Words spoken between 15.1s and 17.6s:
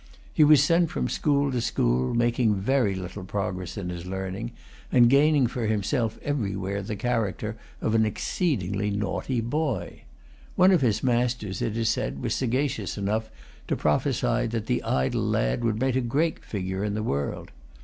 lad would make a great figure in the world.